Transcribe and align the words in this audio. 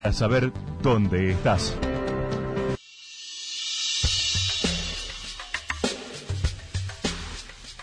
A 0.00 0.12
saber 0.12 0.52
dónde 0.80 1.32
estás. 1.32 1.74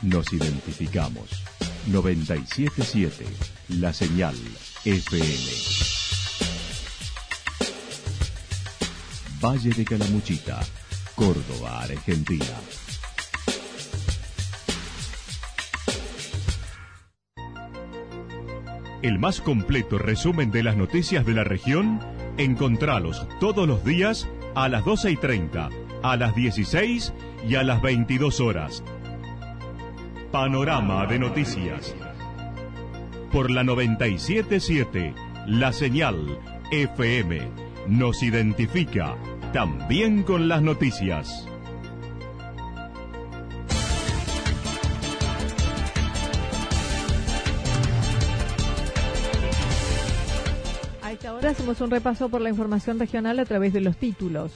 Nos 0.02 0.32
identificamos. 0.32 1.44
977 1.88 3.26
La 3.80 3.92
Señal 3.92 4.36
FM. 4.86 5.26
Valle 9.42 9.72
de 9.72 9.84
Calamuchita, 9.84 10.62
Córdoba, 11.16 11.82
Argentina. 11.84 12.85
El 19.06 19.20
más 19.20 19.40
completo 19.40 20.00
resumen 20.00 20.50
de 20.50 20.64
las 20.64 20.78
noticias 20.78 21.28
de 21.28 21.34
la 21.36 21.44
región, 21.44 22.00
encontralos 22.40 23.28
todos 23.40 23.68
los 23.68 23.86
días 23.86 24.28
a 24.56 24.68
las 24.68 24.84
12 24.84 25.12
y 25.12 25.16
30, 25.16 25.70
a 26.02 26.18
las 26.18 26.34
16 26.34 27.14
y 27.48 27.54
a 27.54 27.62
las 27.62 27.84
22 27.84 28.40
horas. 28.40 28.84
Panorama 30.32 31.06
de 31.06 31.20
noticias. 31.20 31.96
Por 33.32 33.52
la 33.52 33.64
977, 33.64 35.14
la 35.46 35.72
señal 35.72 36.40
FM 36.72 37.42
nos 37.88 38.24
identifica 38.24 39.18
también 39.54 40.24
con 40.24 40.48
las 40.48 40.64
noticias. 40.64 41.48
Hacemos 51.50 51.80
un 51.82 51.92
repaso 51.92 52.30
por 52.30 52.42
la 52.42 52.50
información 52.50 53.00
regional 53.00 53.40
a 53.40 53.46
través 53.46 53.74
de 53.74 53.82
los 53.82 53.98
títulos. 53.98 54.52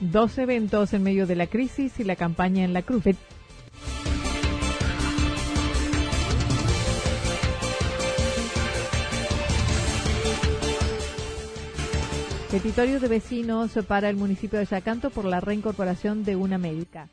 Dos 0.00 0.38
eventos 0.38 0.92
en 0.92 1.02
medio 1.02 1.26
de 1.26 1.36
la 1.36 1.46
crisis 1.46 2.00
y 2.00 2.04
la 2.04 2.16
campaña 2.16 2.64
en 2.64 2.72
la 2.72 2.82
cruz. 2.82 3.04
Petitorio 12.50 13.00
de 13.00 13.08
vecinos 13.08 13.72
para 13.88 14.10
el 14.10 14.16
municipio 14.16 14.58
de 14.58 14.66
Yacanto 14.66 15.10
por 15.10 15.24
la 15.24 15.40
reincorporación 15.40 16.24
de 16.24 16.36
una 16.36 16.58
médica. 16.58 17.08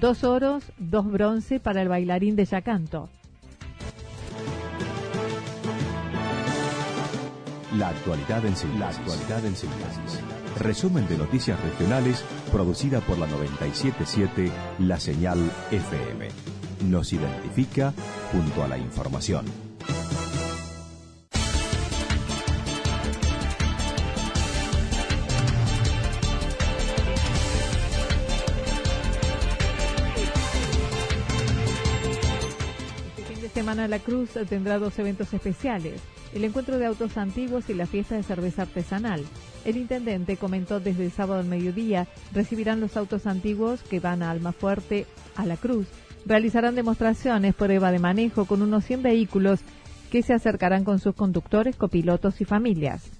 Dos 0.00 0.24
oros, 0.24 0.64
dos 0.78 1.12
bronce 1.12 1.60
para 1.60 1.82
el 1.82 1.88
bailarín 1.88 2.34
de 2.34 2.46
Yacanto. 2.46 3.10
La 7.76 7.90
actualidad 7.90 8.46
en 8.46 8.56
síntesis. 8.56 8.80
La 8.80 8.88
actualidad 8.88 9.44
en 9.44 9.54
síntesis. 9.54 10.20
Resumen 10.58 11.06
de 11.06 11.18
noticias 11.18 11.60
regionales 11.62 12.24
producida 12.50 13.00
por 13.00 13.18
la 13.18 13.26
977 13.26 14.50
La 14.78 14.98
Señal 14.98 15.38
FM. 15.70 16.28
Nos 16.88 17.12
identifica 17.12 17.92
junto 18.32 18.64
a 18.64 18.68
la 18.68 18.78
información. 18.78 19.69
Semana 33.80 33.96
La 33.96 34.02
Cruz 34.02 34.30
tendrá 34.48 34.78
dos 34.78 34.98
eventos 34.98 35.32
especiales, 35.32 36.02
el 36.34 36.44
encuentro 36.44 36.78
de 36.78 36.84
autos 36.84 37.16
antiguos 37.16 37.70
y 37.70 37.74
la 37.74 37.86
fiesta 37.86 38.14
de 38.14 38.22
cerveza 38.22 38.62
artesanal. 38.62 39.24
El 39.64 39.78
intendente 39.78 40.36
comentó 40.36 40.80
desde 40.80 41.06
el 41.06 41.10
sábado 41.10 41.40
al 41.40 41.46
mediodía 41.46 42.06
recibirán 42.34 42.80
los 42.80 42.98
autos 42.98 43.26
antiguos 43.26 43.82
que 43.82 43.98
van 43.98 44.22
a 44.22 44.30
Almafuerte 44.30 45.06
a 45.34 45.46
La 45.46 45.56
Cruz. 45.56 45.86
Realizarán 46.26 46.74
demostraciones, 46.74 47.54
prueba 47.54 47.90
de 47.90 48.00
manejo 48.00 48.44
con 48.44 48.60
unos 48.60 48.84
100 48.84 49.02
vehículos 49.02 49.60
que 50.10 50.22
se 50.22 50.34
acercarán 50.34 50.84
con 50.84 50.98
sus 50.98 51.14
conductores, 51.14 51.76
copilotos 51.76 52.42
y 52.42 52.44
familias. 52.44 53.19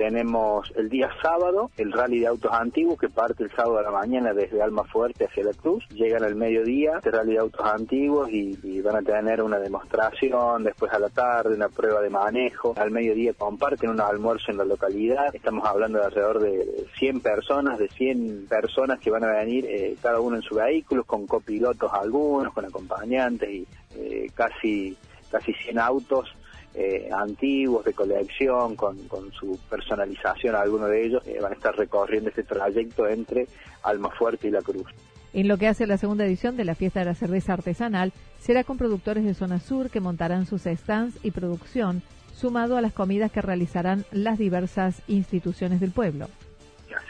Tenemos 0.00 0.72
el 0.76 0.88
día 0.88 1.10
sábado 1.20 1.70
el 1.76 1.92
rally 1.92 2.20
de 2.20 2.28
autos 2.28 2.50
antiguos 2.50 2.98
que 2.98 3.10
parte 3.10 3.44
el 3.44 3.50
sábado 3.50 3.80
a 3.80 3.82
la 3.82 3.90
mañana 3.90 4.32
desde 4.32 4.62
Almafuerte 4.62 5.26
hacia 5.26 5.44
La 5.44 5.52
Cruz. 5.52 5.86
Llegan 5.90 6.24
al 6.24 6.36
mediodía 6.36 6.92
este 6.96 7.10
rally 7.10 7.32
de 7.32 7.40
autos 7.40 7.66
antiguos 7.66 8.30
y, 8.30 8.80
van 8.80 8.96
a 8.96 9.02
tener 9.02 9.42
una 9.42 9.58
demostración, 9.58 10.64
después 10.64 10.90
a 10.94 10.98
la 10.98 11.10
tarde 11.10 11.54
una 11.54 11.68
prueba 11.68 12.00
de 12.00 12.08
manejo. 12.08 12.72
Al 12.78 12.90
mediodía 12.90 13.34
comparten 13.34 13.90
un 13.90 14.00
almuerzo 14.00 14.50
en 14.50 14.56
la 14.56 14.64
localidad. 14.64 15.34
Estamos 15.34 15.68
hablando 15.68 15.98
de 15.98 16.06
alrededor 16.06 16.40
de 16.40 16.86
100 16.98 17.20
personas, 17.20 17.78
de 17.78 17.88
100 17.88 18.46
personas 18.48 19.00
que 19.00 19.10
van 19.10 19.24
a 19.24 19.32
venir 19.32 19.66
eh, 19.66 19.96
cada 20.00 20.18
uno 20.18 20.36
en 20.36 20.42
su 20.42 20.54
vehículo, 20.54 21.04
con 21.04 21.26
copilotos 21.26 21.92
algunos, 21.92 22.54
con 22.54 22.64
acompañantes 22.64 23.50
y 23.50 23.66
eh, 23.96 24.30
casi, 24.34 24.96
casi 25.30 25.52
100 25.52 25.78
autos 25.78 26.34
eh, 26.74 27.08
antiguos 27.12 27.84
de 27.84 27.92
colección 27.92 28.76
con, 28.76 28.96
su 29.32 29.58
personalización 29.68 30.54
algunos 30.54 30.88
de 30.88 31.04
ellos 31.04 31.22
eh, 31.26 31.38
van 31.40 31.52
a 31.52 31.56
estar 31.56 31.76
recorriendo 31.76 32.30
este 32.30 32.44
trayecto 32.44 33.08
entre 33.08 33.46
Almafuerte 33.82 34.48
y 34.48 34.50
La 34.50 34.62
Cruz. 34.62 34.86
En 35.32 35.48
lo 35.48 35.58
que 35.58 35.68
hace 35.68 35.86
la 35.86 35.96
segunda 35.96 36.24
edición 36.24 36.56
de 36.56 36.64
la 36.64 36.74
fiesta 36.74 37.00
de 37.00 37.06
la 37.06 37.14
cerveza 37.14 37.52
artesanal, 37.52 38.12
será 38.38 38.64
con 38.64 38.78
productores 38.78 39.24
de 39.24 39.34
zona 39.34 39.60
sur 39.60 39.90
que 39.90 40.00
montarán 40.00 40.46
sus 40.46 40.62
stands 40.62 41.18
y 41.24 41.30
producción, 41.30 42.02
sumado 42.34 42.76
a 42.76 42.80
las 42.80 42.92
comidas 42.92 43.30
que 43.30 43.42
realizarán 43.42 44.04
las 44.10 44.38
diversas 44.38 45.02
instituciones 45.06 45.80
del 45.80 45.92
pueblo 45.92 46.28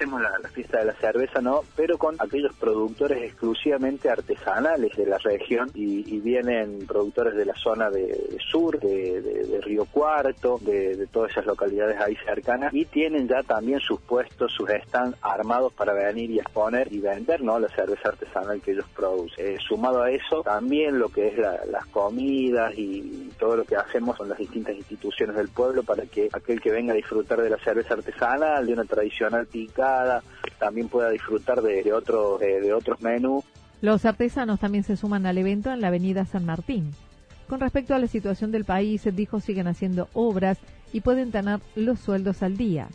hacemos 0.00 0.22
la, 0.22 0.38
la, 0.38 0.48
fiesta 0.48 0.78
de 0.78 0.86
la 0.86 0.94
cerveza, 0.94 1.42
¿no? 1.42 1.60
Pero 1.76 1.98
con 1.98 2.16
aquellos 2.18 2.54
productores 2.56 3.22
exclusivamente 3.22 4.08
artesanales 4.08 4.96
de 4.96 5.04
la 5.04 5.18
región 5.18 5.70
y, 5.74 6.00
vienen 6.20 6.86
productores 6.86 7.34
de 7.34 7.46
la 7.46 7.54
zona 7.54 7.90
de, 7.90 8.36
sur, 8.50 8.78
de, 8.78 9.60
Río 9.62 9.84
Cuarto, 9.86 10.58
de, 10.60 11.06
todas 11.10 11.32
esas 11.32 11.46
localidades 11.46 11.98
ahí 12.00 12.16
cercanas 12.24 12.72
y 12.74 12.84
tienen 12.84 13.26
ya 13.26 13.42
también 13.42 13.80
sus 13.80 14.00
puestos, 14.00 14.52
sus 14.52 14.68
stands 14.86 15.18
armados 15.22 15.72
para 15.72 15.92
venir 15.92 16.30
y 16.30 16.38
exponer 16.38 16.92
y 16.92 17.00
vender, 17.00 17.42
¿no? 17.42 17.58
La 17.58 17.68
cerveza 17.68 18.10
artesanal 18.10 18.60
que 18.60 18.72
ellos 18.72 18.86
producen. 18.94 19.46
Eh, 19.46 19.58
sumado 19.66 20.02
a 20.02 20.10
eso, 20.10 20.42
también 20.42 20.98
lo 20.98 21.08
que 21.08 21.28
es 21.28 21.38
la, 21.38 21.64
las 21.66 21.86
comidas 21.86 22.72
y 22.76 23.30
todo 23.38 23.56
lo 23.56 23.64
que 23.64 23.76
hacemos 23.76 24.16
con 24.16 24.28
las 24.28 24.38
distintas 24.38 24.76
instituciones 24.76 25.36
del 25.36 25.48
pueblo 25.48 25.82
para 25.82 26.04
que 26.04 26.28
aquel 26.32 26.60
que 26.60 26.70
venga 26.70 26.92
a 26.92 26.96
disfrutar 26.96 27.40
de 27.40 27.50
la 27.50 27.58
cerveza 27.58 27.94
artesanal, 27.94 28.66
de 28.66 28.72
una 28.72 28.84
tradicional 28.84 29.46
también 30.58 30.88
pueda 30.88 31.10
disfrutar 31.10 31.62
de, 31.62 31.82
de, 31.82 31.92
otro, 31.92 32.38
de, 32.38 32.60
de 32.60 32.72
otros 32.72 33.00
menús. 33.00 33.44
Los 33.80 34.04
artesanos 34.04 34.60
también 34.60 34.84
se 34.84 34.96
suman 34.96 35.26
al 35.26 35.38
evento 35.38 35.72
en 35.72 35.80
la 35.80 35.88
avenida 35.88 36.26
San 36.26 36.44
Martín. 36.44 36.92
Con 37.48 37.60
respecto 37.60 37.94
a 37.94 37.98
la 37.98 38.06
situación 38.06 38.52
del 38.52 38.64
país, 38.64 39.02
dijo 39.12 39.40
siguen 39.40 39.66
haciendo 39.66 40.08
obras 40.12 40.58
y 40.92 41.00
pueden 41.00 41.32
tener 41.32 41.60
los 41.74 41.98
sueldos 41.98 42.42
al 42.42 42.56
día. 42.56 42.88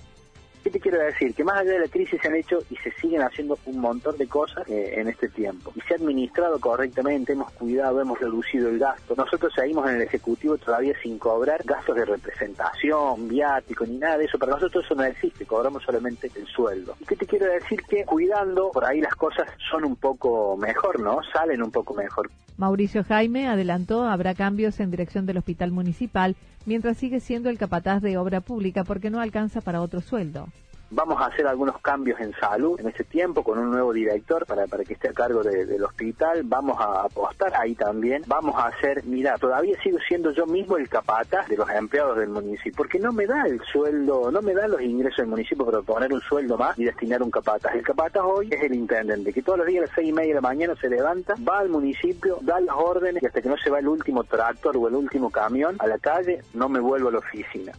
¿Qué 0.65 0.71
te 0.71 0.79
quiero 0.79 0.97
decir? 0.97 1.35
Que 1.35 1.43
más 1.43 1.59
allá 1.59 1.73
de 1.73 1.79
la 1.81 1.87
crisis 1.87 2.19
se 2.19 2.27
han 2.27 2.37
hecho 2.37 2.57
y 2.71 2.75
se 2.77 2.91
siguen 2.93 3.21
haciendo 3.21 3.55
un 3.67 3.77
montón 3.77 4.17
de 4.17 4.25
cosas 4.25 4.67
eh, 4.67 4.95
en 4.97 5.07
este 5.07 5.29
tiempo. 5.29 5.71
Y 5.75 5.81
se 5.81 5.93
ha 5.93 5.97
administrado 5.97 6.59
correctamente, 6.59 7.33
hemos 7.33 7.51
cuidado, 7.51 8.01
hemos 8.01 8.19
reducido 8.19 8.69
el 8.69 8.79
gasto. 8.79 9.13
Nosotros 9.15 9.53
seguimos 9.53 9.87
en 9.87 9.97
el 9.97 10.01
Ejecutivo 10.01 10.57
todavía 10.57 10.95
sin 11.03 11.19
cobrar 11.19 11.61
gastos 11.63 11.95
de 11.95 12.05
representación, 12.05 13.27
viático, 13.27 13.85
ni 13.85 13.97
nada 13.97 14.17
de 14.17 14.25
eso. 14.25 14.39
Para 14.39 14.53
nosotros 14.53 14.83
eso 14.83 14.95
no 14.95 15.03
existe, 15.03 15.45
cobramos 15.45 15.83
solamente 15.83 16.31
el 16.35 16.47
sueldo. 16.47 16.95
¿Y 16.99 17.05
qué 17.05 17.15
te 17.15 17.27
quiero 17.27 17.45
decir? 17.45 17.83
Que 17.87 18.03
cuidando, 18.03 18.71
por 18.71 18.85
ahí 18.85 19.01
las 19.01 19.13
cosas 19.13 19.47
son 19.69 19.85
un 19.85 19.97
poco 19.97 20.57
mejor, 20.57 20.99
¿no? 20.99 21.19
Salen 21.31 21.61
un 21.61 21.69
poco 21.69 21.93
mejor. 21.93 22.31
Mauricio 22.57 23.03
Jaime 23.03 23.47
adelantó 23.47 24.05
habrá 24.05 24.33
cambios 24.33 24.79
en 24.79 24.89
dirección 24.89 25.27
del 25.27 25.37
hospital 25.37 25.71
municipal 25.71 26.35
mientras 26.65 26.97
sigue 26.97 27.19
siendo 27.19 27.49
el 27.49 27.57
capataz 27.57 28.01
de 28.01 28.17
obra 28.17 28.41
pública 28.41 28.83
porque 28.83 29.09
no 29.09 29.19
alcanza 29.19 29.61
para 29.61 29.81
otro 29.81 30.01
sueldo. 30.01 30.47
Vamos 30.91 31.19
a 31.19 31.25
hacer 31.25 31.47
algunos 31.47 31.79
cambios 31.81 32.19
en 32.19 32.33
salud 32.33 32.79
en 32.79 32.87
este 32.87 33.03
tiempo 33.03 33.43
con 33.43 33.57
un 33.57 33.71
nuevo 33.71 33.91
director 33.91 34.45
para, 34.45 34.67
para 34.67 34.83
que 34.83 34.93
esté 34.93 35.09
a 35.09 35.13
cargo 35.13 35.41
de, 35.41 35.65
del 35.65 35.83
hospital. 35.83 36.43
Vamos 36.43 36.79
a 36.79 37.01
apostar 37.01 37.53
ahí 37.55 37.75
también. 37.75 38.23
Vamos 38.27 38.55
a 38.55 38.67
hacer, 38.67 39.03
mira, 39.05 39.35
todavía 39.37 39.75
sigo 39.81 39.97
siendo 40.07 40.31
yo 40.31 40.45
mismo 40.45 40.77
el 40.77 40.87
capataz 40.87 41.47
de 41.47 41.57
los 41.57 41.69
empleados 41.69 42.17
del 42.17 42.29
municipio, 42.29 42.73
porque 42.77 42.99
no 42.99 43.11
me 43.11 43.25
da 43.25 43.43
el 43.45 43.59
sueldo, 43.71 44.31
no 44.31 44.41
me 44.41 44.53
da 44.53 44.67
los 44.67 44.81
ingresos 44.81 45.17
del 45.17 45.27
municipio 45.27 45.65
para 45.65 45.81
poner 45.81 46.13
un 46.13 46.21
sueldo 46.21 46.57
más 46.57 46.77
y 46.77 46.85
destinar 46.85 47.23
un 47.23 47.31
capataz. 47.31 47.73
El 47.73 47.83
capataz 47.83 48.23
hoy 48.23 48.49
es 48.51 48.61
el 48.61 48.75
intendente, 48.75 49.33
que 49.33 49.41
todos 49.41 49.59
los 49.59 49.67
días 49.67 49.83
a 49.83 49.87
las 49.87 49.95
seis 49.95 50.09
y 50.09 50.13
media 50.13 50.29
de 50.29 50.35
la 50.35 50.41
mañana 50.41 50.75
se 50.79 50.89
levanta, 50.89 51.33
va 51.47 51.59
al 51.59 51.69
municipio, 51.69 52.37
da 52.41 52.59
las 52.59 52.75
órdenes 52.75 53.23
y 53.23 53.25
hasta 53.25 53.41
que 53.41 53.49
no 53.49 53.57
se 53.57 53.69
va 53.69 53.79
el 53.79 53.87
último 53.87 54.23
tractor 54.23 54.77
o 54.77 54.87
el 54.87 54.95
último 54.95 55.29
camión 55.29 55.75
a 55.79 55.87
la 55.87 55.97
calle, 55.97 56.41
no 56.53 56.69
me 56.69 56.79
vuelvo 56.79 57.09
a 57.09 57.13
la 57.13 57.19
oficina. 57.19 57.73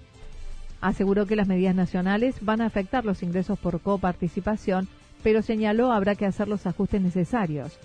Aseguró 0.86 1.26
que 1.26 1.34
las 1.34 1.48
medidas 1.48 1.74
nacionales 1.74 2.36
van 2.42 2.60
a 2.60 2.66
afectar 2.66 3.04
los 3.04 3.24
ingresos 3.24 3.58
por 3.58 3.80
coparticipación, 3.80 4.86
pero 5.24 5.42
señaló 5.42 5.90
habrá 5.90 6.14
que 6.14 6.26
hacer 6.26 6.46
los 6.46 6.64
ajustes 6.64 7.02
necesarios. 7.02 7.76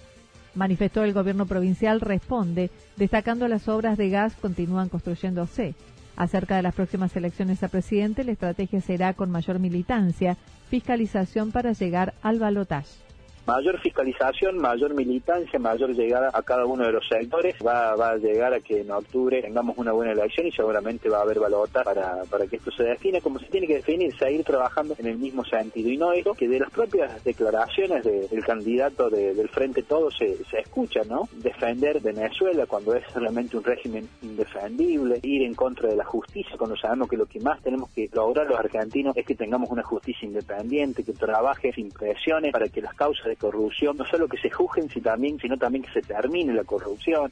manifestó 0.54 1.04
el 1.04 1.12
gobierno 1.12 1.48
provincial, 1.48 2.00
responde, 2.00 2.70
destacando 2.98 3.48
las 3.48 3.68
obras 3.68 3.98
de 3.98 4.12
gas 4.12 4.36
continúan 4.36 4.88
construyéndose. 4.88 5.74
Acerca 6.16 6.56
de 6.58 6.62
las 6.62 6.76
próximas 6.76 7.16
elecciones 7.16 7.64
a 7.64 7.70
presidente, 7.70 8.24
la 8.24 8.34
estrategia 8.34 8.82
será 8.82 9.16
con 9.16 9.32
mayor 9.32 9.58
militancia, 9.58 10.38
fiscalización 10.70 11.52
para 11.52 11.72
llegar 11.72 12.14
al 12.22 12.38
balotaje 12.38 13.11
mayor 13.46 13.80
fiscalización, 13.80 14.58
mayor 14.58 14.94
militancia, 14.94 15.60
mayor 15.60 15.94
llegada 15.94 16.30
a 16.34 16.42
cada 16.42 16.66
uno 16.66 16.86
de 16.86 16.92
los 16.92 17.08
sectores, 17.08 17.56
va, 17.66 17.96
va 17.96 18.12
a 18.12 18.18
llegar 18.18 18.54
a 18.54 18.60
que 18.60 18.82
en 18.82 18.92
octubre 18.92 19.42
tengamos 19.42 19.78
una 19.78 19.92
buena 19.92 20.12
elección 20.12 20.48
y 20.48 20.52
seguramente 20.52 21.10
va 21.10 21.20
a 21.20 21.22
haber 21.22 21.40
balota 21.40 21.84
para, 21.84 22.24
para 22.30 22.48
que 22.48 22.58
esto 22.58 22.72
se 22.72 22.84
define 22.84 23.22
como 23.22 23.40
se 23.40 23.48
tiene 23.48 23.68
que 23.68 23.76
definir, 23.76 24.16
seguir 24.18 24.44
trabajando 24.44 24.96
en 24.98 25.08
el 25.08 25.18
mismo 25.18 25.44
sentido. 25.46 25.90
Y 25.90 25.98
no 25.98 26.14
eso 26.14 26.34
que 26.34 26.48
de 26.48 26.60
las 26.60 26.72
propias 26.72 27.24
declaraciones 27.24 28.04
del 28.04 28.44
candidato 28.46 29.10
del 29.10 29.50
Frente 29.50 29.84
Todo 29.84 30.12
se, 30.12 30.44
se 30.46 30.60
escucha, 30.60 31.02
¿no? 31.08 31.28
Defender 31.34 32.00
Venezuela 32.00 32.66
cuando 32.66 32.96
es 32.96 33.04
realmente 33.14 33.58
un 33.58 33.64
régimen 33.64 34.08
indefendible, 34.22 35.20
ir 35.24 35.44
en 35.44 35.54
contra 35.54 35.90
de 35.90 35.96
la 35.96 36.06
justicia 36.06 36.56
cuando 36.58 36.76
sabemos 36.76 37.10
que 37.10 37.18
lo 37.18 37.26
que 37.26 37.40
más 37.40 37.62
tenemos 37.62 37.90
que 37.92 38.10
lograr 38.14 38.48
los 38.48 38.60
argentinos 38.60 39.16
es 39.18 39.26
que 39.26 39.36
tengamos 39.36 39.70
una 39.70 39.84
justicia 39.84 40.28
independiente, 40.28 41.04
que 41.04 41.14
trabaje 41.14 41.72
sin 41.74 41.90
presiones 41.90 42.52
para 42.52 42.68
que 42.68 42.82
las 42.82 42.94
causas 42.94 43.31
de 43.32 43.38
corrupción, 43.38 43.96
no 43.98 44.06
solo 44.06 44.28
que 44.28 44.38
se 44.38 44.50
juzguen, 44.50 44.90
sino 44.90 45.04
también, 45.04 45.40
sino 45.40 45.58
también 45.58 45.84
que 45.84 45.92
se 45.92 46.02
termine 46.02 46.54
la 46.54 46.64
corrupción. 46.64 47.32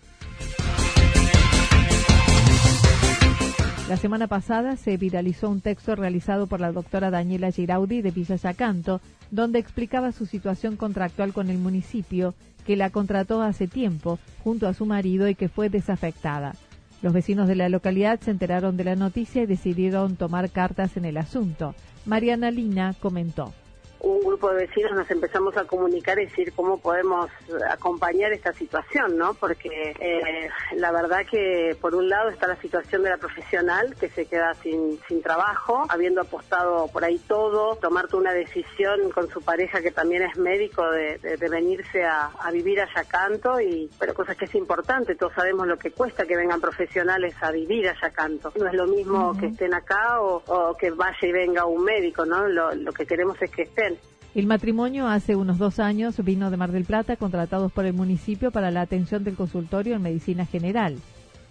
La 3.89 3.97
semana 3.97 4.27
pasada 4.27 4.77
se 4.77 4.97
viralizó 4.97 5.49
un 5.49 5.61
texto 5.61 5.95
realizado 5.95 6.47
por 6.47 6.61
la 6.61 6.71
doctora 6.71 7.09
Daniela 7.09 7.51
Giraudi 7.51 8.01
de 8.01 8.11
Villa 8.11 8.35
Yacanto, 8.35 9.01
donde 9.31 9.59
explicaba 9.59 10.11
su 10.11 10.25
situación 10.25 10.77
contractual 10.77 11.33
con 11.33 11.49
el 11.49 11.57
municipio, 11.57 12.33
que 12.65 12.75
la 12.75 12.91
contrató 12.91 13.41
hace 13.41 13.67
tiempo 13.67 14.19
junto 14.43 14.67
a 14.67 14.73
su 14.73 14.85
marido 14.85 15.27
y 15.27 15.35
que 15.35 15.49
fue 15.49 15.69
desafectada. 15.69 16.53
Los 17.01 17.13
vecinos 17.13 17.47
de 17.47 17.55
la 17.55 17.67
localidad 17.67 18.19
se 18.19 18.31
enteraron 18.31 18.77
de 18.77 18.83
la 18.83 18.95
noticia 18.95 19.43
y 19.43 19.47
decidieron 19.47 20.17
tomar 20.17 20.49
cartas 20.51 20.95
en 20.95 21.05
el 21.05 21.17
asunto. 21.17 21.73
Mariana 22.05 22.51
Lina 22.51 22.93
comentó 22.99 23.53
un 24.01 24.21
grupo 24.21 24.49
de 24.51 24.67
vecinos 24.67 24.93
nos 24.93 25.09
empezamos 25.11 25.55
a 25.57 25.65
comunicar 25.65 26.19
y 26.19 26.25
decir 26.25 26.53
cómo 26.53 26.79
podemos 26.79 27.29
acompañar 27.69 28.31
esta 28.31 28.53
situación, 28.53 29.17
¿no? 29.17 29.33
Porque 29.33 29.93
eh, 29.99 30.49
la 30.75 30.91
verdad 30.91 31.25
que 31.29 31.75
por 31.79 31.95
un 31.95 32.09
lado 32.09 32.29
está 32.29 32.47
la 32.47 32.55
situación 32.61 33.03
de 33.03 33.09
la 33.09 33.17
profesional 33.17 33.95
que 33.99 34.09
se 34.09 34.25
queda 34.25 34.53
sin, 34.55 34.99
sin 35.07 35.21
trabajo, 35.21 35.85
habiendo 35.89 36.21
apostado 36.21 36.87
por 36.87 37.03
ahí 37.03 37.19
todo, 37.27 37.75
tomarte 37.75 38.15
una 38.15 38.33
decisión 38.33 39.11
con 39.11 39.29
su 39.29 39.41
pareja 39.41 39.81
que 39.81 39.91
también 39.91 40.23
es 40.23 40.37
médico 40.37 40.89
de, 40.91 41.17
de, 41.17 41.49
venirse 41.49 42.03
a, 42.03 42.27
a, 42.39 42.51
vivir 42.51 42.79
a 42.81 42.87
Yacanto, 42.93 43.59
y, 43.59 43.89
pero 43.99 44.13
cosas 44.13 44.37
que 44.37 44.45
es 44.45 44.55
importante, 44.55 45.15
todos 45.15 45.33
sabemos 45.33 45.67
lo 45.67 45.77
que 45.77 45.91
cuesta 45.91 46.25
que 46.25 46.37
vengan 46.37 46.61
profesionales 46.61 47.35
a 47.41 47.51
vivir 47.51 47.89
a 47.89 47.95
Yacanto. 47.99 48.53
No 48.55 48.67
es 48.67 48.73
lo 48.73 48.87
mismo 48.87 49.35
que 49.37 49.47
estén 49.47 49.73
acá 49.73 50.21
o, 50.21 50.43
o, 50.45 50.77
que 50.77 50.91
vaya 50.91 51.17
y 51.21 51.31
venga 51.31 51.65
un 51.65 51.83
médico, 51.83 52.25
¿no? 52.25 52.47
Lo, 52.47 52.73
lo 52.75 52.91
que 52.91 53.05
queremos 53.05 53.41
es 53.41 53.51
que 53.51 53.63
estén. 53.63 53.88
El 54.35 54.45
matrimonio 54.45 55.07
hace 55.07 55.35
unos 55.35 55.57
dos 55.57 55.79
años 55.79 56.23
vino 56.23 56.51
de 56.51 56.57
Mar 56.57 56.71
del 56.71 56.85
Plata 56.85 57.15
contratados 57.15 57.71
por 57.71 57.85
el 57.85 57.93
municipio 57.93 58.51
para 58.51 58.69
la 58.69 58.81
atención 58.81 59.23
del 59.23 59.35
consultorio 59.35 59.95
en 59.95 60.03
medicina 60.03 60.45
general. 60.45 60.97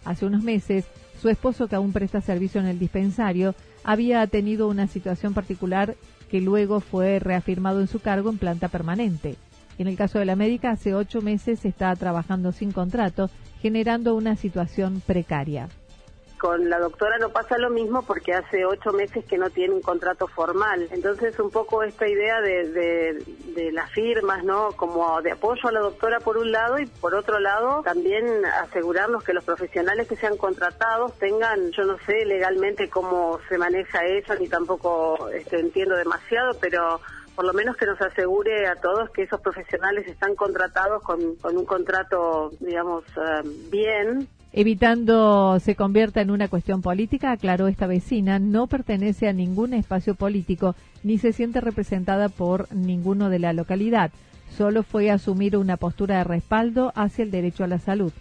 Hace 0.05 0.27
unos 0.27 0.45
meses, 0.45 0.87
su 1.21 1.29
esposo, 1.29 1.67
que 1.67 1.75
aún 1.75 1.93
presta 1.93 2.21
servicio 2.21 2.61
en 2.61 2.69
el 2.69 2.79
dispensario, 2.79 3.57
había 3.83 4.25
tenido 4.29 4.69
una 4.69 4.87
situación 4.87 5.35
particular 5.35 5.97
que 6.31 6.41
luego 6.41 6.79
fue 6.79 7.19
reafirmado 7.19 7.81
en 7.81 7.89
su 7.89 7.99
cargo 7.99 8.31
en 8.31 8.39
planta 8.39 8.69
permanente. 8.69 9.35
En 9.79 9.89
el 9.89 9.97
caso 9.97 10.21
de 10.21 10.25
la 10.25 10.37
médica, 10.37 10.71
hace 10.71 10.95
ocho 10.95 11.21
meses 11.21 11.65
está 11.65 11.95
trabajando 11.97 12.53
sin 12.53 12.71
contrato, 12.71 13.29
generando 13.61 14.15
una 14.15 14.37
situación 14.37 15.03
precaria. 15.05 15.69
Con 16.39 16.71
la 16.71 16.79
doctora 16.79 17.19
no 17.19 17.31
pasa 17.31 17.59
lo 17.59 17.69
mismo 17.69 18.03
porque 18.03 18.33
hace 18.33 18.65
ocho 18.65 18.93
meses 18.93 19.25
que 19.25 19.39
no 19.39 19.51
tiene 19.51 19.75
un 19.75 19.83
contrato 19.83 20.29
formal. 20.29 20.89
Entonces, 20.93 21.39
un 21.41 21.51
poco 21.51 21.83
esta 21.83 22.07
idea 22.07 22.41
de, 22.41 22.69
de, 22.69 23.73
las 23.73 23.91
firmas, 23.91 24.45
¿no? 24.45 24.71
Como 24.73 25.21
de 25.21 25.33
apoyo 25.33 25.69
a 25.69 25.73
la 25.73 25.81
doctora 25.81 26.21
por 26.21 26.39
un 26.39 26.53
lado 26.53 26.79
y 26.79 26.87
por 26.87 27.15
otro 27.15 27.41
lado 27.41 27.83
también 27.83 28.25
asegurarnos 28.47 29.25
que 29.25 29.33
los 29.33 29.45
profesionales 29.45 30.07
que 30.07 30.17
sean 30.17 30.37
contratados 30.37 31.19
tengan, 31.19 31.71
yo 31.73 31.85
no 31.85 31.99
sé 32.07 32.25
legalmente 32.25 32.89
cómo 32.89 33.41
se 33.49 33.59
maneja 33.59 34.05
eso, 34.07 34.35
ni 34.37 34.49
tampoco 34.49 35.29
este, 35.31 35.59
entiendo 35.59 35.97
demasiado, 35.97 36.53
pero 36.61 37.01
por 37.35 37.45
lo 37.45 37.53
menos 37.53 37.77
que 37.77 37.87
nos 37.87 38.01
asegure 38.01 38.67
a 38.67 38.77
todos 38.77 39.11
que 39.11 39.23
esos 39.23 39.41
profesionales 39.41 40.07
están 40.07 40.35
contratados 40.35 41.03
con, 41.03 41.37
con 41.37 41.57
un 41.57 41.65
contrato, 41.65 42.51
digamos, 42.61 43.05
eh, 43.17 43.43
bien 43.71 44.29
Evitando 44.53 45.61
se 45.61 45.75
convierta 45.75 46.23
en 46.23 46.31
una 46.31 46.49
cuestión 46.49 46.81
política, 46.81 47.33
aclaró 47.33 47.69
esta 47.69 47.87
vecina, 47.87 48.39
no 48.39 48.67
pertenece 48.67 49.29
a 49.29 49.35
ningún 49.35 49.75
espacio 49.75 50.15
político 50.15 50.75
ni 51.03 51.19
se 51.19 51.33
siente 51.33 51.61
representada 51.61 52.29
por 52.29 52.75
ninguno 52.75 53.29
de 53.29 53.39
la 53.39 53.53
localidad. 53.53 54.11
Solo 54.57 54.83
fue 54.83 55.11
asumir 55.11 55.57
una 55.57 55.77
postura 55.77 56.19
de 56.19 56.25
respaldo 56.25 56.93
hacia 56.95 57.25
el 57.25 57.31
derecho 57.31 57.63
a 57.63 57.69
la 57.69 57.79
salud. 57.79 58.13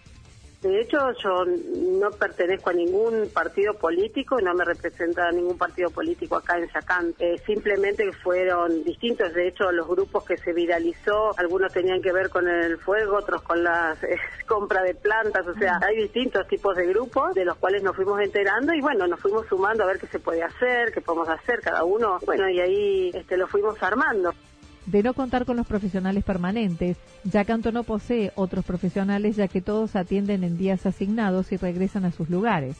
De 0.61 0.81
hecho, 0.81 0.97
yo 1.23 1.45
no 1.45 2.09
pertenezco 2.09 2.71
a 2.71 2.73
ningún 2.73 3.29
partido 3.31 3.75
político, 3.75 4.41
no 4.41 4.55
me 4.55 4.65
representa 4.65 5.31
ningún 5.31 5.55
partido 5.55 5.91
político 5.91 6.35
acá 6.35 6.57
en 6.57 6.67
Yacán. 6.73 7.13
Eh, 7.19 7.37
simplemente 7.45 8.11
fueron 8.11 8.83
distintos. 8.83 9.33
De 9.35 9.47
hecho, 9.47 9.71
los 9.71 9.87
grupos 9.87 10.25
que 10.25 10.35
se 10.37 10.53
viralizó, 10.53 11.37
algunos 11.37 11.71
tenían 11.71 12.01
que 12.01 12.11
ver 12.11 12.29
con 12.29 12.47
el 12.47 12.79
fuego, 12.79 13.17
otros 13.17 13.43
con 13.43 13.63
la 13.63 13.95
eh, 14.01 14.17
compra 14.47 14.81
de 14.81 14.95
plantas. 14.95 15.45
O 15.47 15.53
sea, 15.53 15.79
hay 15.85 15.95
distintos 15.95 16.47
tipos 16.47 16.75
de 16.75 16.87
grupos 16.87 17.35
de 17.35 17.45
los 17.45 17.57
cuales 17.57 17.83
nos 17.83 17.95
fuimos 17.95 18.19
enterando 18.19 18.73
y 18.73 18.81
bueno, 18.81 19.05
nos 19.05 19.19
fuimos 19.19 19.45
sumando 19.47 19.83
a 19.83 19.87
ver 19.87 19.99
qué 19.99 20.07
se 20.07 20.19
puede 20.19 20.41
hacer, 20.41 20.91
qué 20.91 21.01
podemos 21.01 21.29
hacer 21.29 21.61
cada 21.61 21.83
uno. 21.83 22.17
Bueno, 22.25 22.49
y 22.49 22.59
ahí 22.59 23.11
este, 23.13 23.37
lo 23.37 23.47
fuimos 23.47 23.81
armando 23.83 24.33
de 24.87 25.03
no 25.03 25.13
contar 25.13 25.45
con 25.45 25.57
los 25.57 25.67
profesionales 25.67 26.23
permanentes, 26.23 26.97
ya 27.23 27.45
Canto 27.45 27.71
no 27.71 27.83
posee 27.83 28.31
otros 28.35 28.65
profesionales 28.65 29.35
ya 29.35 29.47
que 29.47 29.61
todos 29.61 29.95
atienden 29.95 30.43
en 30.43 30.57
días 30.57 30.85
asignados 30.85 31.51
y 31.51 31.57
regresan 31.57 32.05
a 32.05 32.11
sus 32.11 32.29
lugares. 32.29 32.77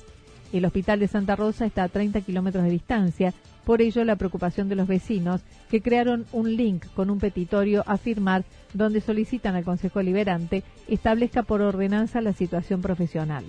El 0.54 0.66
hospital 0.66 1.00
de 1.00 1.10
Santa 1.10 1.36
Rosa 1.36 1.66
está 1.66 1.84
a 1.84 1.90
30 1.90 2.22
kilómetros 2.22 2.64
de 2.64 2.70
distancia, 2.70 3.34
por 3.66 3.82
ello 3.82 4.06
la 4.06 4.16
preocupación 4.16 4.70
de 4.70 4.76
los 4.76 4.88
vecinos 4.88 5.42
que 5.70 5.82
crearon 5.82 6.26
un 6.32 6.56
link 6.56 6.86
con 6.96 7.10
un 7.10 7.20
petitorio 7.20 7.84
a 7.86 7.98
firmar 7.98 8.46
donde 8.74 9.02
solicitan 9.02 9.56
al 9.56 9.66
Consejo 9.66 10.02
Liberante 10.02 10.64
establezca 10.88 11.44
por 11.44 11.62
ordenanza 11.62 12.22
la 12.22 12.32
situación 12.32 12.82
profesional. 12.82 13.44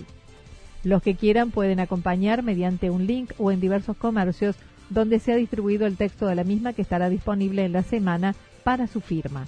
Los 0.83 1.03
que 1.03 1.15
quieran 1.15 1.53
pueden 1.53 1.79
acompañar 1.79 2.43
mediante 2.43 2.91
un 2.91 3.07
link 3.07 3.31
o 3.39 3.53
en 3.53 3.61
diversos 3.61 3.97
comercios 3.97 4.57
donde 4.91 5.21
se 5.21 5.33
ha 5.33 5.37
distribuido 5.37 5.87
el 5.87 5.97
texto 5.97 6.27
de 6.27 6.35
la 6.35 6.45
misma 6.45 6.73
que 6.73 6.83
estará 6.83 7.09
disponible 7.09 7.65
en 7.65 7.73
la 7.73 7.83
semana 7.83 8.35
para 8.65 8.87
su 8.87 9.01
firma. 9.01 9.47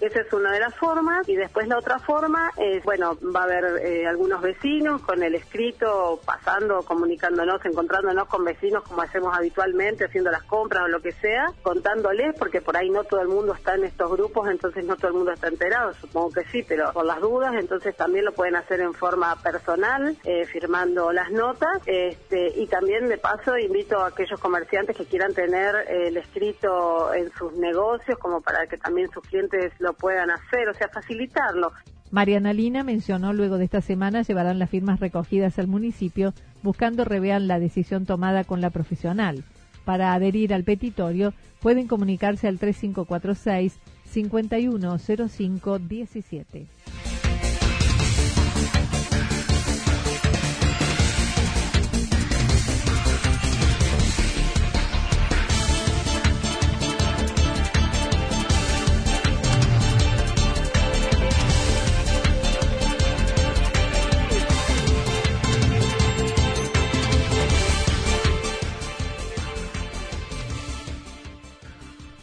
Esa 0.00 0.20
es 0.20 0.32
una 0.32 0.52
de 0.52 0.60
las 0.60 0.74
formas. 0.74 1.28
Y 1.28 1.36
después 1.36 1.66
la 1.68 1.78
otra 1.78 1.98
forma 1.98 2.52
es, 2.56 2.82
bueno, 2.84 3.16
va 3.34 3.40
a 3.40 3.44
haber 3.44 3.64
eh, 3.84 4.06
algunos 4.06 4.40
vecinos 4.40 5.02
con 5.02 5.22
el 5.22 5.34
escrito 5.34 6.20
pasando, 6.24 6.82
comunicándonos, 6.82 7.64
encontrándonos 7.64 8.28
con 8.28 8.44
vecinos 8.44 8.84
como 8.84 9.02
hacemos 9.02 9.36
habitualmente, 9.36 10.04
haciendo 10.04 10.30
las 10.30 10.42
compras 10.44 10.84
o 10.84 10.88
lo 10.88 11.00
que 11.00 11.12
sea, 11.12 11.46
contándoles, 11.62 12.34
porque 12.38 12.60
por 12.60 12.76
ahí 12.76 12.90
no 12.90 13.04
todo 13.04 13.20
el 13.20 13.28
mundo 13.28 13.54
está 13.54 13.74
en 13.74 13.84
estos 13.84 14.10
grupos, 14.10 14.48
entonces 14.48 14.84
no 14.84 14.96
todo 14.96 15.08
el 15.08 15.14
mundo 15.14 15.32
está 15.32 15.48
enterado, 15.48 15.92
supongo 15.94 16.32
que 16.32 16.44
sí, 16.44 16.64
pero 16.66 16.92
por 16.92 17.04
las 17.04 17.20
dudas, 17.20 17.54
entonces 17.54 17.96
también 17.96 18.24
lo 18.24 18.32
pueden 18.32 18.56
hacer 18.56 18.80
en 18.80 18.94
forma 18.94 19.34
personal, 19.42 20.16
eh, 20.24 20.46
firmando 20.46 21.12
las 21.12 21.30
notas, 21.30 21.82
este, 21.86 22.52
y 22.56 22.66
también 22.66 23.08
de 23.08 23.18
paso 23.18 23.56
invito 23.58 23.98
a 23.98 24.08
aquellos 24.08 24.38
comerciantes 24.40 24.96
que 24.96 25.04
quieran 25.04 25.34
tener 25.34 25.74
el 25.88 26.16
escrito 26.16 27.12
en 27.14 27.30
sus 27.32 27.52
negocios, 27.54 28.18
como 28.18 28.40
para 28.40 28.66
que 28.66 28.78
también 28.78 29.10
sus 29.10 29.24
clientes 29.24 29.72
lo 29.78 29.87
puedan 29.94 30.30
hacer, 30.30 30.68
o 30.68 30.74
sea, 30.74 30.88
facilitarlo. 30.88 31.72
Mariana 32.10 32.52
Lina 32.52 32.84
mencionó 32.84 33.32
luego 33.32 33.56
de 33.58 33.64
esta 33.64 33.80
semana 33.80 34.22
llevarán 34.22 34.58
las 34.58 34.70
firmas 34.70 35.00
recogidas 35.00 35.58
al 35.58 35.66
municipio 35.66 36.34
buscando 36.62 37.04
revean 37.04 37.48
la 37.48 37.58
decisión 37.58 38.06
tomada 38.06 38.44
con 38.44 38.60
la 38.60 38.70
profesional. 38.70 39.42
Para 39.84 40.14
adherir 40.14 40.54
al 40.54 40.64
petitorio 40.64 41.34
pueden 41.60 41.86
comunicarse 41.86 42.48
al 42.48 42.58
3546 42.58 43.78
510517. 44.06 46.66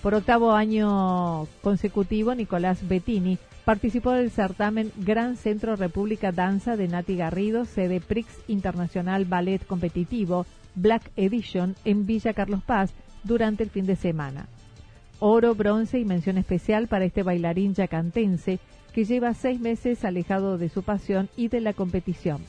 Por 0.05 0.13
octavo 0.13 0.51
año 0.51 1.47
consecutivo, 1.63 2.35
Nicolás 2.35 2.87
Bettini 2.87 3.39
participó 3.63 4.11
del 4.11 4.29
certamen 4.29 4.91
Gran 4.97 5.35
Centro 5.35 5.75
República 5.75 6.31
Danza 6.31 6.77
de 6.77 6.87
Nati 6.87 7.15
Garrido, 7.15 7.65
sede 7.65 8.01
Prix 8.01 8.27
Internacional 8.47 9.25
Ballet 9.25 9.65
Competitivo 9.65 10.45
Black 10.75 11.09
Edition 11.15 11.75
en 11.85 12.05
Villa 12.05 12.35
Carlos 12.35 12.61
Paz 12.63 12.93
durante 13.23 13.63
el 13.63 13.71
fin 13.71 13.87
de 13.87 13.95
semana. 13.95 14.45
Oro, 15.17 15.55
bronce 15.55 15.97
y 15.97 16.05
mención 16.05 16.37
especial 16.37 16.87
para 16.87 17.05
este 17.05 17.23
bailarín 17.23 17.73
yacantense 17.73 18.59
que 18.93 19.05
lleva 19.05 19.33
seis 19.33 19.59
meses 19.59 20.05
alejado 20.05 20.59
de 20.59 20.69
su 20.69 20.83
pasión 20.83 21.29
y 21.35 21.47
de 21.47 21.61
la 21.61 21.73
competición. 21.73 22.43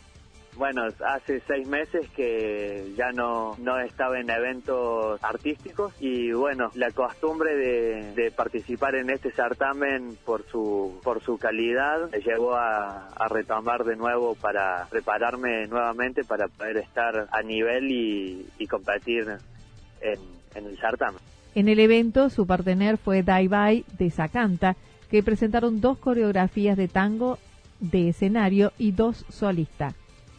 Bueno, 0.56 0.84
hace 1.06 1.40
seis 1.46 1.68
meses 1.68 2.08
que 2.16 2.92
ya 2.96 3.12
no, 3.12 3.56
no 3.58 3.78
estaba 3.78 4.18
en 4.18 4.30
eventos 4.30 5.22
artísticos 5.22 5.92
y 6.00 6.32
bueno, 6.32 6.70
la 6.74 6.90
costumbre 6.92 7.54
de, 7.54 8.30
participar 8.30 8.94
en 8.94 9.10
este 9.10 9.30
certamen 9.32 10.16
por 10.24 10.46
su, 10.46 10.98
por 11.04 11.22
su 11.22 11.36
calidad 11.36 12.10
me 12.10 12.20
llevó 12.20 12.54
a, 12.54 13.08
retomar 13.28 13.84
de 13.84 13.96
nuevo 13.96 14.34
para 14.34 14.86
prepararme 14.88 15.66
nuevamente 15.66 16.24
para 16.24 16.48
poder 16.48 16.78
estar 16.78 17.28
a 17.30 17.42
nivel 17.42 17.90
y, 17.90 18.66
competir 18.66 19.26
en, 20.00 20.20
en 20.54 20.66
el 20.66 20.78
certamen. 20.78 21.20
En 21.54 21.68
el 21.68 21.80
evento, 21.80 22.30
su 22.30 22.46
partener 22.46 22.98
fue 22.98 23.22
Dai 23.22 23.48
Bai 23.48 23.84
de 23.98 24.10
Zacanta, 24.10 24.76
que 25.10 25.22
presentaron 25.22 25.80
dos 25.80 25.98
coreografías 25.98 26.76
de 26.76 26.88
tango 26.88 27.38
de 27.80 28.08
escenario 28.08 28.72
y 28.78 28.92
dos 28.92 29.24
solistas. 29.28 29.94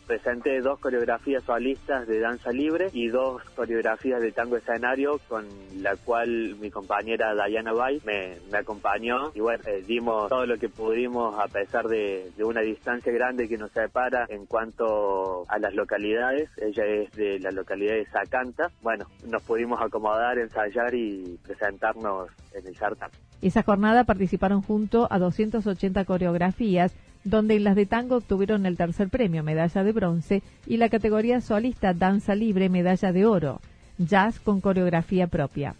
Presenté 0.08 0.62
dos 0.62 0.80
coreografías 0.80 1.44
solistas 1.44 2.08
de 2.08 2.22
danza 2.22 2.52
libre 2.52 2.90
y 2.94 3.10
dos 3.10 3.44
coreografías 3.56 4.22
de 4.22 4.32
tango 4.32 4.56
escenario 4.56 5.20
con 5.28 5.46
la 5.82 5.98
cual 5.98 6.56
mi 6.62 6.72
compañera 6.72 7.34
Diana 7.46 7.74
Bay 7.74 8.02
me, 8.06 8.38
acompañó 8.58 9.32
y 9.36 9.42
bueno, 9.42 9.62
eh, 9.68 9.84
dimos 9.86 10.30
todo 10.30 10.46
lo 10.46 10.58
que 10.58 10.70
pudimos 10.70 11.38
a 11.38 11.48
pesar 11.48 11.88
de, 11.88 12.32
una 12.40 12.62
distancia 12.62 13.12
grande 13.12 13.50
que 13.50 13.58
nos 13.58 13.72
separa 13.72 14.26
en 14.30 14.46
cuanto 14.46 15.44
a 15.50 15.60
las 15.60 15.74
localidades. 15.74 16.50
Ella 16.58 16.86
es 16.86 17.12
de 17.12 17.40
la 17.40 17.52
localidad 17.52 17.96
de 17.96 18.06
Zacanta. 18.06 18.72
Bueno, 18.82 19.08
nos 19.28 19.44
pudimos 19.44 19.82
acomodar, 19.82 20.40
ensayar 20.40 20.96
y 20.96 21.38
presentarnos 21.44 22.30
en 22.54 22.66
el 22.66 22.76
Chartam. 22.76 23.12
Esa 23.42 23.64
jornada 23.64 24.04
participaron 24.04 24.62
junto 24.62 25.08
a 25.12 25.20
280 25.20 26.06
coreografías 26.06 26.94
donde 27.24 27.60
las 27.60 27.76
de 27.76 27.86
tango 27.86 28.18
obtuvieron 28.18 28.66
el 28.66 28.78
tercer 28.78 29.10
premio, 29.10 29.44
medalla 29.44 29.84
de 29.84 29.92
bronce, 29.92 30.44
y 30.66 30.78
la 30.78 30.90
categoría 30.90 31.42
solista 31.42 31.94
danza 31.94 32.36
libre, 32.36 32.70
medalla 32.70 33.12
de 33.12 33.26
oro, 33.26 33.60
jazz 33.98 34.40
con 34.40 34.62
coreografía 34.62 35.28
propia. 35.28 35.76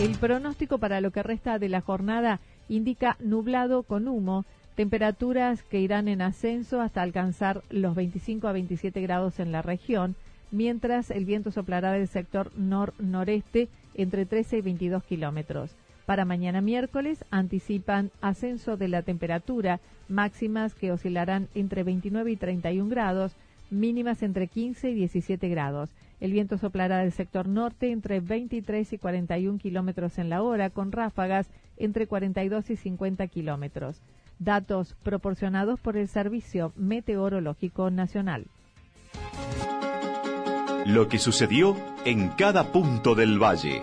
El 0.00 0.16
pronóstico 0.16 0.78
para 0.78 1.00
lo 1.00 1.10
que 1.10 1.22
resta 1.22 1.58
de 1.58 1.68
la 1.68 1.82
jornada 1.82 2.40
indica 2.68 3.16
nublado 3.20 3.82
con 3.82 4.08
humo, 4.08 4.46
temperaturas 4.76 5.62
que 5.62 5.80
irán 5.80 6.08
en 6.08 6.22
ascenso 6.22 6.80
hasta 6.80 7.02
alcanzar 7.02 7.62
los 7.68 7.94
25 7.94 8.48
a 8.48 8.52
27 8.52 9.00
grados 9.02 9.40
en 9.40 9.52
la 9.52 9.60
región, 9.60 10.14
mientras 10.50 11.10
el 11.10 11.26
viento 11.26 11.50
soplará 11.50 11.92
del 11.92 12.08
sector 12.08 12.50
nor-noreste 12.56 13.68
entre 13.94 14.24
13 14.24 14.58
y 14.58 14.60
22 14.62 15.04
kilómetros. 15.04 15.76
Para 16.08 16.24
mañana 16.24 16.62
miércoles 16.62 17.22
anticipan 17.30 18.10
ascenso 18.22 18.78
de 18.78 18.88
la 18.88 19.02
temperatura, 19.02 19.78
máximas 20.08 20.72
que 20.72 20.90
oscilarán 20.90 21.48
entre 21.54 21.82
29 21.82 22.30
y 22.30 22.36
31 22.36 22.88
grados, 22.88 23.36
mínimas 23.68 24.22
entre 24.22 24.46
15 24.46 24.88
y 24.88 24.94
17 24.94 25.50
grados. 25.50 25.90
El 26.20 26.32
viento 26.32 26.56
soplará 26.56 26.96
del 27.00 27.12
sector 27.12 27.46
norte 27.46 27.92
entre 27.92 28.20
23 28.20 28.90
y 28.90 28.96
41 28.96 29.58
kilómetros 29.58 30.16
en 30.16 30.30
la 30.30 30.40
hora, 30.40 30.70
con 30.70 30.92
ráfagas 30.92 31.46
entre 31.76 32.06
42 32.06 32.70
y 32.70 32.76
50 32.76 33.26
kilómetros. 33.26 34.00
Datos 34.38 34.96
proporcionados 35.02 35.78
por 35.78 35.98
el 35.98 36.08
Servicio 36.08 36.72
Meteorológico 36.74 37.90
Nacional. 37.90 38.46
Lo 40.86 41.06
que 41.06 41.18
sucedió 41.18 41.76
en 42.06 42.28
cada 42.28 42.72
punto 42.72 43.14
del 43.14 43.38
valle. 43.38 43.82